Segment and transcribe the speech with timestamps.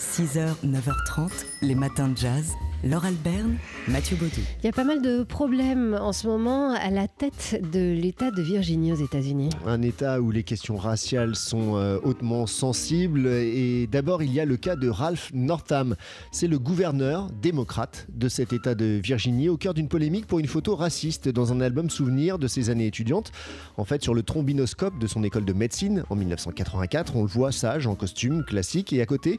[0.00, 1.30] 6h, 9h30,
[1.60, 2.54] les matins de jazz.
[2.82, 4.40] Laure Alberne, Mathieu Baudou.
[4.62, 8.30] Il y a pas mal de problèmes en ce moment à la tête de l'État
[8.30, 9.50] de Virginie aux États-Unis.
[9.66, 13.26] Un État où les questions raciales sont euh, hautement sensibles.
[13.26, 15.94] Et d'abord, il y a le cas de Ralph Northam.
[16.32, 20.48] C'est le gouverneur démocrate de cet État de Virginie, au cœur d'une polémique pour une
[20.48, 23.30] photo raciste dans un album souvenir de ses années étudiantes.
[23.76, 27.52] En fait, sur le trombinoscope de son école de médecine en 1984, on le voit
[27.52, 29.38] sage en costume classique et à côté,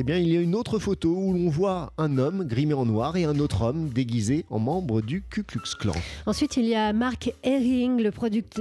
[0.00, 2.86] eh bien, il y a une autre photo où l'on voit un homme grimé en
[2.86, 5.92] noir et un autre homme déguisé en membre du Ku Klux Klan.
[6.24, 8.12] Ensuite, il y a Mark Herring, le,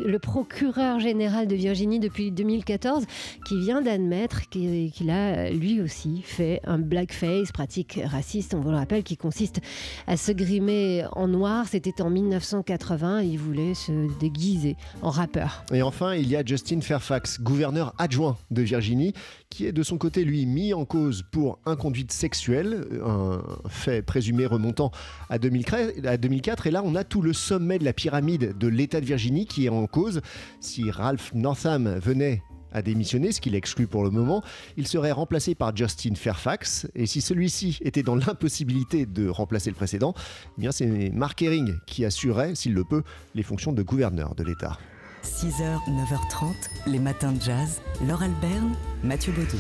[0.04, 3.06] le procureur général de Virginie depuis 2014,
[3.48, 8.78] qui vient d'admettre qu'il a lui aussi fait un blackface, pratique raciste, on vous le
[8.78, 9.62] rappelle, qui consiste
[10.08, 11.68] à se grimer en noir.
[11.70, 15.64] C'était en 1980, il voulait se déguiser en rappeur.
[15.72, 19.14] Et enfin, il y a Justin Fairfax, gouverneur adjoint de Virginie,
[19.52, 24.46] qui est de son côté, lui, mis en cause pour inconduite sexuelle, un fait présumé
[24.46, 24.92] remontant
[25.30, 26.68] à 2004.
[26.68, 29.66] Et là, on a tout le sommet de la pyramide de l'État de Virginie qui
[29.66, 30.22] est en cause.
[30.60, 34.44] Si Ralph Northam venait à démissionner, ce qu'il exclut pour le moment,
[34.76, 36.88] il serait remplacé par Justin Fairfax.
[36.96, 40.14] Et si celui-ci était dans l'impossibilité de remplacer le précédent,
[40.58, 43.04] eh bien c'est Mark Herring qui assurait, s'il le peut,
[43.36, 44.78] les fonctions de gouverneur de l'État.
[45.24, 46.54] 6h, 9h30,
[46.88, 47.82] les matins de jazz.
[48.08, 49.58] Laure Alberne, Mathieu Baudou.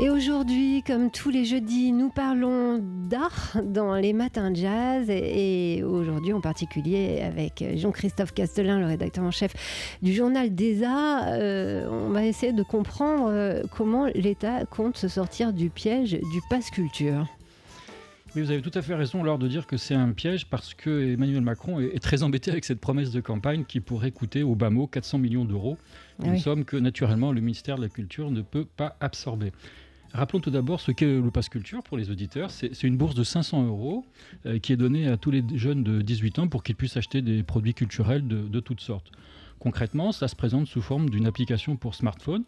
[0.00, 5.10] Et aujourd'hui, comme tous les jeudis, nous parlons d'art dans les matins de jazz.
[5.10, 9.54] Et aujourd'hui, en particulier, avec Jean-Christophe Castelin, le rédacteur en chef
[10.00, 15.08] du Journal des Arts, euh, on va essayer de comprendre euh, comment l'État compte se
[15.08, 17.26] sortir du piège du passe culture.
[18.36, 20.74] Oui, vous avez tout à fait raison, lors de dire que c'est un piège parce
[20.74, 24.54] que Emmanuel Macron est, très embêté avec cette promesse de campagne qui pourrait coûter au
[24.54, 25.76] bas mot 400 millions d'euros.
[26.22, 29.50] Une somme que naturellement le ministère de la Culture ne peut pas absorber.
[30.14, 32.50] Rappelons tout d'abord ce qu'est le Pass Culture pour les auditeurs.
[32.50, 34.06] C'est une bourse de 500 euros
[34.46, 37.20] euh, qui est donnée à tous les jeunes de 18 ans pour qu'ils puissent acheter
[37.20, 39.12] des produits culturels de, toutes sortes.
[39.58, 42.44] Concrètement, ça se présente sous forme d'une application pour smartphone.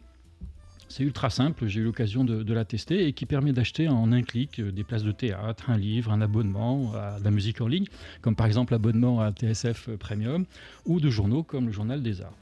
[0.88, 4.22] C'est ultra simple, j'ai eu l'occasion de, la tester et qui permet d'acheter en un
[4.22, 7.68] clic euh, des places de théâtre, un livre, un abonnement à de la musique en
[7.68, 7.86] ligne,
[8.22, 10.46] comme par exemple l'abonnement à TSF Premium,
[10.86, 12.34] ou de journaux comme le Journal des Arts.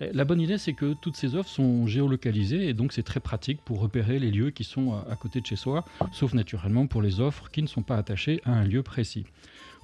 [0.00, 3.60] La bonne idée, c'est que toutes ces offres sont géolocalisées et donc c'est très pratique
[3.64, 7.20] pour repérer les lieux qui sont à côté de chez soi, sauf naturellement pour les
[7.20, 9.24] offres qui ne sont pas attachées à un lieu précis.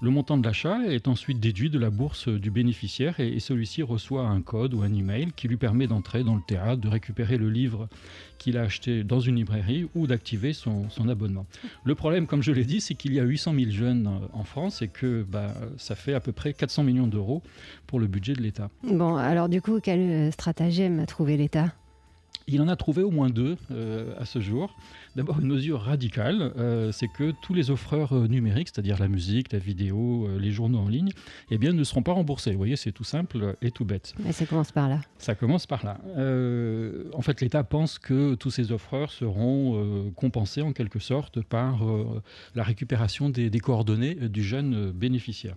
[0.02, 4.26] Le montant de l'achat est ensuite déduit de la bourse du bénéficiaire et, celui-ci reçoit
[4.26, 7.48] un code ou un email qui lui permet d'entrer dans le théâtre, de récupérer le
[7.48, 7.88] livre
[8.38, 11.46] qu'il a acheté dans une librairie ou d'activer son, abonnement.
[11.84, 14.82] Le problème, comme je l'ai dit, c'est qu'il y a 800 000 jeunes en France
[14.82, 17.42] et que bah, ça fait à peu près 400 millions d'euros
[17.86, 18.70] pour le budget de l'État.
[18.82, 21.72] Bon, alors du coup, quel stratagème a trouvé l'État?
[22.46, 24.76] Il en a trouvé au moins deux euh, à ce jour.
[25.16, 29.52] D'abord, une mesure radicale, euh, c'est que tous les offreurs euh, numériques, c'est-à-dire la musique,
[29.52, 31.10] la vidéo, les journaux en ligne,
[31.50, 32.52] eh bien, ne seront pas remboursés.
[32.52, 34.14] Vous voyez, c'est tout simple et tout bête.
[34.18, 35.00] Mais ça commence par là.
[35.18, 35.98] Ça commence par là.
[37.12, 41.80] en fait, l'État pense que tous ces offreurs seront compensés en quelque sorte par
[42.54, 45.56] la récupération des, des coordonnées du jeune bénéficiaire.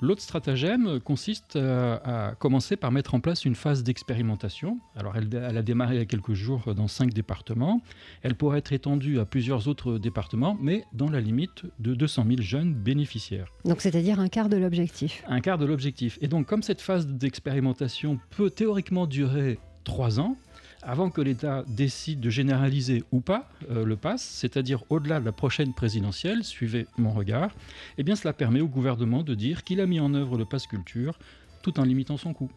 [0.00, 4.78] L'autre stratagème consiste à, commencer par mettre en place une phase d'expérimentation.
[4.96, 7.80] Alors, elle, elle, a démarré il y a quelques jours dans cinq départements.
[8.22, 12.42] Elle pourrait être étendue à plusieurs autres départements, mais dans la limite de 200 000
[12.42, 13.52] jeunes bénéficiaires.
[13.64, 15.22] Donc, c'est-à-dire un quart de l'objectif.
[15.28, 16.18] Un quart de l'objectif.
[16.20, 20.36] Et donc, comme cette phase d'expérimentation peut théoriquement durer trois ans,
[20.84, 25.32] avant que l'État décide de généraliser ou pas euh, le pass, c'est-à-dire au-delà de la
[25.32, 27.50] prochaine présidentielle, suivez mon regard,
[27.98, 30.66] eh bien cela permet au gouvernement de dire qu'il a mis en œuvre le pass
[30.66, 31.18] culture
[31.62, 32.50] tout en limitant son coût.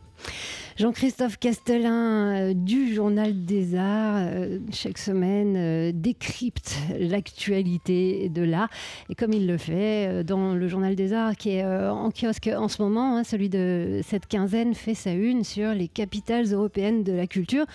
[0.75, 8.69] Jean-Christophe Castelin euh, du Journal des Arts, euh, chaque semaine, décrypte l'actualité de l'art.
[9.09, 12.67] Et comme il le fait dans le Journal des Arts, qui est en kiosque en
[12.67, 17.13] ce moment, hein, celui de cette quinzaine fait sa une sur les capitales européennes de
[17.13, 17.65] la culture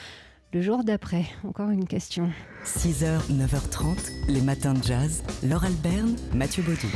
[0.52, 1.24] le jour d'après.
[1.44, 2.30] Encore une question.
[2.64, 3.96] 6h, 9h30,
[4.28, 5.22] les matins de jazz.
[5.42, 6.88] Laure Alberne, Mathieu Baudou.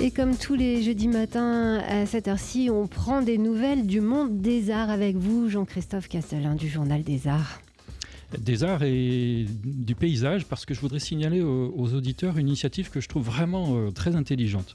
[0.00, 4.40] Et comme tous les jeudis matins à cette heure-ci, on prend des nouvelles du monde
[4.40, 7.60] des arts avec vous, Jean-Christophe Castellin du Journal des Arts
[8.38, 12.98] des arts et du paysage parce que je voudrais signaler aux, auditeurs une initiative que
[12.98, 14.74] je trouve vraiment euh, très intelligente.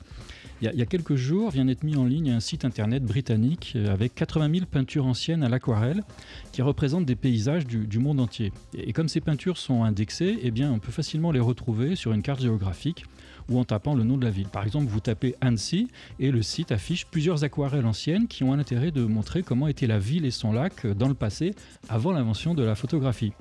[0.62, 3.94] Il y, a, quelques jours vient d'être mis en ligne un site internet britannique euh,
[3.94, 6.04] avec 80 000 peintures anciennes à l'aquarelle
[6.51, 8.51] qui représentent des paysages du, monde entier.
[8.75, 12.42] Et, comme ces peintures sont indexées, eh on peut facilement les retrouver sur une carte
[12.42, 13.06] géographique
[13.50, 14.48] ou en tapant le nom de la ville.
[14.48, 15.89] Par exemple, vous tapez Annecy
[16.19, 20.00] et le site affiche plusieurs aquarelles anciennes qui ont l'intérêt de montrer comment était la
[20.00, 21.54] ville et son lac dans le passé
[21.88, 23.31] avant l'invention de la photographie.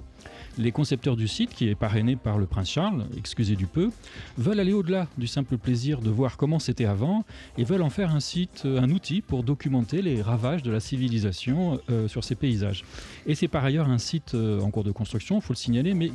[0.58, 3.90] Les concepteurs du site, qui est parrainé par le prince Charles, excusez du peu,
[4.38, 7.24] veulent aller au-delà du simple plaisir de voir comment c'était avant
[7.58, 10.80] et veulent en faire un site, euh, un outil pour documenter les ravages de la
[10.80, 12.84] civilisation euh, sur ces paysages.
[13.26, 15.92] Et c'est par ailleurs un site euh, en cours de construction, il faut le signaler,
[15.92, 16.10] mais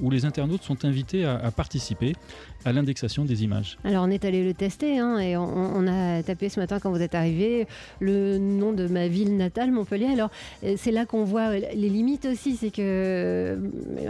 [0.00, 2.14] où les internautes sont invités à, participer
[2.64, 3.78] à l'indexation des images.
[3.84, 7.00] Alors on est allé le tester hein, et on, a tapé ce matin quand vous
[7.00, 7.68] êtes arrivé
[8.00, 10.06] le nom de ma ville natale, Montpellier.
[10.06, 10.30] Alors
[10.76, 12.82] c'est là qu'on voit les limites aussi, c'est que
[13.34, 13.56] euh,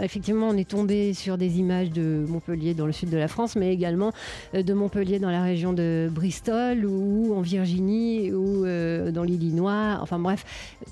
[0.01, 3.55] effectivement on est tombé sur des images de Montpellier dans le sud de la France,
[3.55, 4.11] mais également
[4.53, 9.97] euh, de Montpellier dans la région de Bristol ou en Virginie ou dans l'Illinois.
[10.01, 10.45] Enfin bref,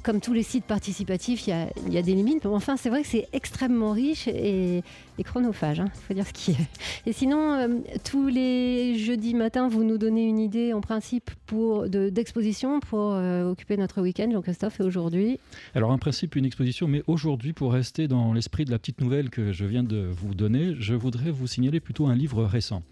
[0.03, 2.44] comme tous les sites participatifs, il y a, des limites.
[2.44, 4.83] Mais enfin c'est vrai que c'est extrêmement riche et
[5.18, 6.68] et, chronophage, il hein, faut dire ce qui est.
[7.06, 7.68] Et sinon, euh,
[8.04, 13.50] tous les jeudis matins, vous nous donnez une idée en principe pour d'exposition pour euh,
[13.50, 15.39] occuper notre week-end, Jean-Christophe, et aujourd'hui
[15.75, 19.30] Alors, en principe, une exposition, mais aujourd'hui, pour rester dans l'esprit de la petite nouvelle
[19.30, 22.83] que je viens de vous donner, je voudrais vous signaler plutôt un livre récent.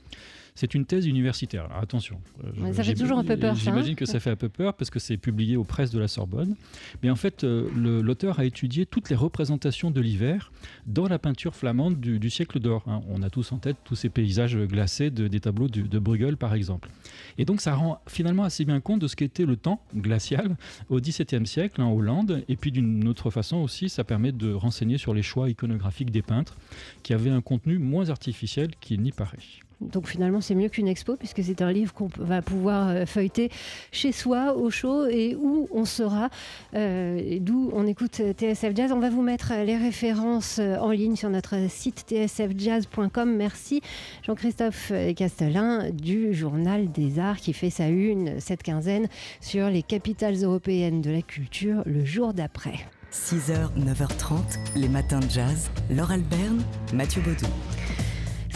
[0.55, 1.65] C'est une thèse universitaire.
[1.65, 2.19] Alors attention.
[2.43, 3.55] Euh, ça fait toujours un peu peur.
[3.55, 6.07] J'imagine que ça fait un peu peur parce que c'est publié aux presses de la
[6.07, 6.55] Sorbonne.
[7.01, 10.51] Mais en fait, euh, l'auteur a étudié toutes les représentations de l'hiver
[10.85, 12.83] dans la peinture flamande du, siècle d'or.
[12.87, 13.01] Hein.
[13.09, 16.89] On a tous en tête tous ces paysages glacés des tableaux de, Bruegel, par exemple.
[17.37, 20.57] Et donc, ça rend finalement assez bien compte de ce qu'était le temps glacial
[20.89, 22.43] au XVIIe siècle en Hollande.
[22.49, 26.21] Et puis, d'une autre façon aussi, ça permet de renseigner sur les choix iconographiques des
[26.21, 26.57] peintres
[27.03, 29.37] qui avaient un contenu moins artificiel qu'il n'y paraît.
[29.81, 33.49] Donc finalement, c'est mieux qu'une expo puisque c'est un livre qu'on va pouvoir euh, feuilleter
[33.91, 36.29] chez soi, au chaud et où on sera,
[36.75, 38.91] euh, d'où on écoute euh, TSF Jazz.
[38.91, 43.35] On va vous mettre les références en ligne sur notre site tsfjazz.com.
[43.35, 43.81] Merci
[44.23, 49.07] Jean-Christophe Castelin du Journal des Arts qui fait sa une cette quinzaine
[49.39, 52.75] sur les capitales européennes de la culture le jour d'après.
[53.11, 54.37] 6h, 9h30,
[54.75, 55.69] les matins de jazz.
[55.89, 56.63] Laure Alberne,
[56.93, 57.47] Mathieu Baudou.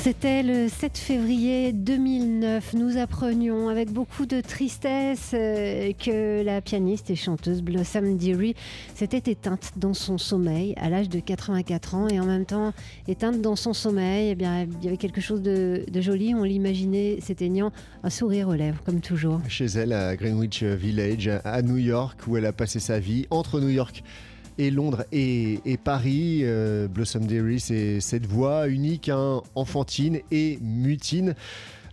[0.06, 2.76] C'était le 7 février 2009.
[2.76, 8.54] Nous apprenions avec beaucoup de tristesse euh, que la pianiste et chanteuse Blossom Deary
[8.94, 12.72] s'était éteinte dans son sommeil à l'âge de 84 ans et en même temps
[13.08, 14.30] éteinte dans son sommeil.
[14.30, 16.36] Eh bien, il y avait quelque chose de, joli.
[16.36, 17.72] On l'imaginait s'éteignant,
[18.04, 19.42] un sourire aux lèvres, comme toujours.
[19.48, 23.60] Chez elle, à Greenwich Village, à New York, où elle a passé sa vie, entre
[23.60, 26.42] New York et Londres et, Paris.
[26.44, 31.36] Euh, Blossom Dairy, c'est cette voix unique, hein, enfantine et mutine.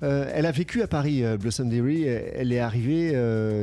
[0.02, 2.04] Euh, elle a vécu à Paris, euh, Blossom Dairy.
[2.04, 3.12] Elle est arrivée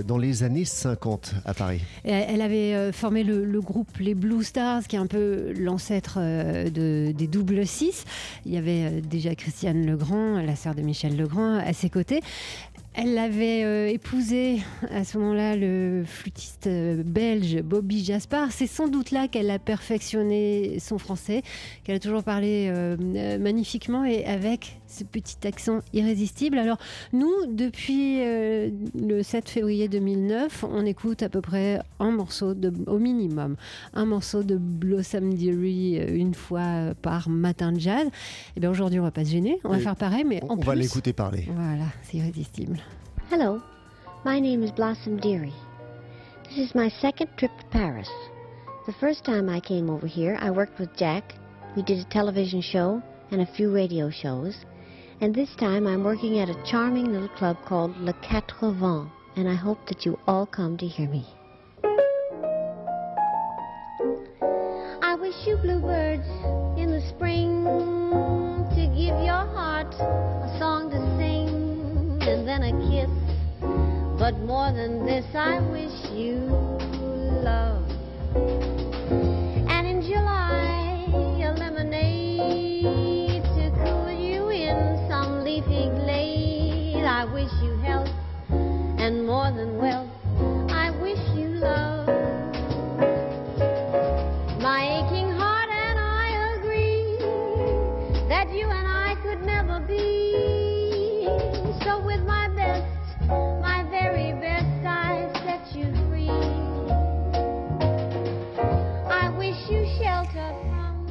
[0.06, 1.82] dans les années 50 à Paris.
[2.04, 7.28] elle avait formé le, groupe Les Blue Stars, qui est un peu l'ancêtre de, des
[7.28, 8.06] Double Six.
[8.46, 12.22] Il y avait déjà Christiane Legrand, la sœur de Michel Legrand, à ses côtés.
[12.96, 18.52] Elle avait euh, épousé à ce moment-là le flûtiste euh, belge Bobby Jaspar.
[18.52, 21.44] C'est sans doute là qu'elle a perfectionné son français,
[21.84, 26.58] qu'elle a toujours parlé euh, magnifiquement et avec ce petit accent irrésistible.
[26.58, 26.78] Alors
[27.14, 32.98] nous, depuis le 7 février 2009, on écoute à peu près un morceau, de, au
[32.98, 33.56] minimum,
[33.94, 38.08] un morceau de Blossom Dearie une fois par matin de jazz.
[38.08, 38.12] Et
[38.58, 40.56] eh bien aujourd'hui, on va pas se gêner, on va faire pareil, mais on, on
[40.58, 41.48] va l'écouter parler.
[41.54, 42.78] Voilà, c'est irrésistible.
[43.32, 43.60] Hello,
[44.26, 45.54] my name is Blossom Dearie.
[46.50, 48.10] This is my second trip to Paris.
[48.88, 51.36] The first time I came over here, I worked with Jack.
[51.76, 54.66] We did a television show and a few radio shows.
[55.22, 59.50] And this time I'm working at a charming little club called Le Quatre Vents, and
[59.50, 61.26] I hope that you all come to hear me.
[65.02, 66.28] I wish you bluebirds
[66.78, 73.30] in the spring to give your heart a song to sing and then a kiss
[74.20, 76.89] but more than this, I wish you
[87.82, 88.10] health
[88.50, 90.10] and more than wealth.
[90.72, 91.99] I wish you love.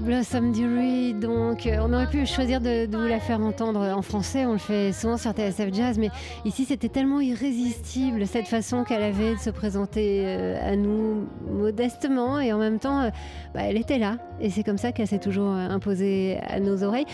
[0.08, 4.46] Blossom Deary, donc euh, on aurait pu choisir de, vous la faire entendre en français,
[4.46, 6.08] on le fait souvent sur TSF Jazz, mais
[6.46, 12.40] ici c'était tellement irrésistible cette façon qu'elle avait de se présenter euh, à nous modestement
[12.40, 13.10] et en même temps, euh,
[13.52, 17.06] bah, elle était là et c'est comme ça qu'elle s'est toujours imposée à nos oreilles.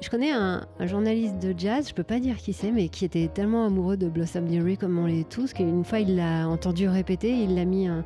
[0.00, 3.28] Je connais un, journaliste de jazz, je peux pas dire qui c'est, mais qui était
[3.28, 7.30] tellement amoureux de Blossom Dearie comme on l'est tous, qu'une fois il l'a entendu répéter,
[7.30, 8.04] il l'a mis un,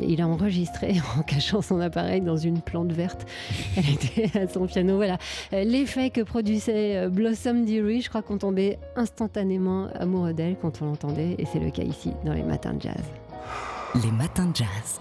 [0.00, 3.26] il a enregistré en cachant son appareil dans une plante verte.
[3.76, 4.96] Elle était à son piano.
[4.96, 5.18] Voilà.
[5.52, 10.86] L'effet que produisait euh, Blossom Dearie, je crois qu'on tombait instantanément amoureux d'elle quand on
[10.86, 11.36] l'entendait.
[11.38, 13.04] Et c'est le cas ici dans les matins de jazz.
[14.02, 15.00] Les matins de jazz.